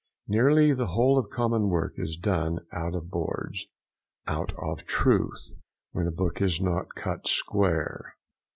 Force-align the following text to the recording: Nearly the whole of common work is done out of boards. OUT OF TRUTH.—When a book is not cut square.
Nearly 0.27 0.73
the 0.73 0.87
whole 0.87 1.19
of 1.19 1.29
common 1.29 1.69
work 1.69 1.93
is 1.97 2.17
done 2.17 2.65
out 2.71 2.95
of 2.95 3.11
boards. 3.11 3.67
OUT 4.25 4.51
OF 4.57 4.83
TRUTH.—When 4.87 6.07
a 6.07 6.11
book 6.11 6.41
is 6.41 6.59
not 6.59 6.95
cut 6.95 7.27
square. 7.27 8.15